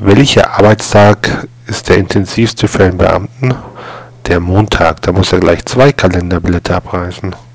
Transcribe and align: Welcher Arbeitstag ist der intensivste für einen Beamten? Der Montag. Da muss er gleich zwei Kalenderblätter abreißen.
Welcher 0.00 0.50
Arbeitstag 0.58 1.46
ist 1.68 1.88
der 1.88 1.98
intensivste 1.98 2.66
für 2.66 2.84
einen 2.84 2.98
Beamten? 2.98 3.54
Der 4.26 4.40
Montag. 4.40 5.02
Da 5.02 5.12
muss 5.12 5.32
er 5.32 5.38
gleich 5.38 5.64
zwei 5.66 5.92
Kalenderblätter 5.92 6.76
abreißen. 6.76 7.36